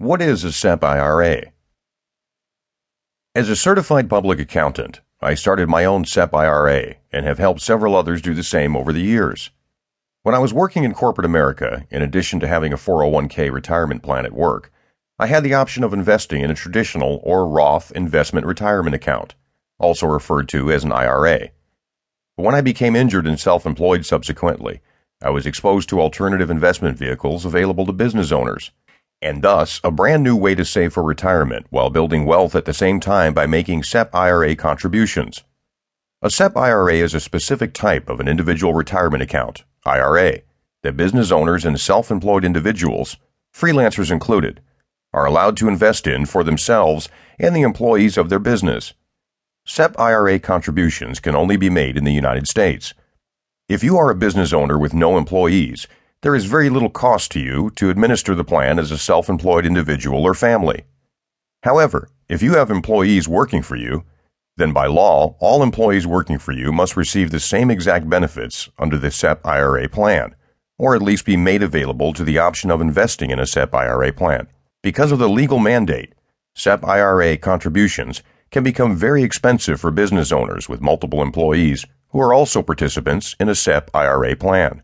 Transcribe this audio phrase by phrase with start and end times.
[0.00, 1.52] What is a SEP IRA?
[3.34, 7.94] As a certified public accountant, I started my own SEP IRA and have helped several
[7.94, 9.50] others do the same over the years.
[10.22, 14.24] When I was working in corporate America, in addition to having a 401k retirement plan
[14.24, 14.72] at work,
[15.18, 19.34] I had the option of investing in a traditional or Roth investment retirement account,
[19.78, 21.50] also referred to as an IRA.
[22.38, 24.80] But when I became injured and self employed subsequently,
[25.20, 28.70] I was exposed to alternative investment vehicles available to business owners
[29.22, 32.74] and thus a brand new way to save for retirement while building wealth at the
[32.74, 35.44] same time by making SEP IRA contributions.
[36.22, 40.40] A SEP IRA is a specific type of an individual retirement account, IRA,
[40.82, 43.16] that business owners and self employed individuals,
[43.54, 44.60] freelancers included,
[45.12, 48.94] are allowed to invest in for themselves and the employees of their business.
[49.66, 52.94] SEP IRA contributions can only be made in the United States.
[53.68, 55.86] If you are a business owner with no employees,
[56.22, 59.64] there is very little cost to you to administer the plan as a self employed
[59.64, 60.84] individual or family.
[61.62, 64.04] However, if you have employees working for you,
[64.56, 68.98] then by law, all employees working for you must receive the same exact benefits under
[68.98, 70.34] the SEP IRA plan,
[70.78, 74.12] or at least be made available to the option of investing in a SEP IRA
[74.12, 74.46] plan.
[74.82, 76.14] Because of the legal mandate,
[76.54, 82.34] SEP IRA contributions can become very expensive for business owners with multiple employees who are
[82.34, 84.82] also participants in a SEP IRA plan.